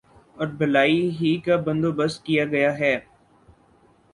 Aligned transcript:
اور 0.37 0.47
بھلائی 0.59 0.99
ہی 1.19 1.35
کا 1.45 1.55
بندو 1.65 1.91
بست 1.97 2.23
کیا 2.25 2.45
گیا 2.45 2.77
ہے 2.79 2.93